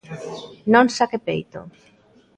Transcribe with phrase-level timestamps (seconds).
[0.73, 1.59] Non saque peito.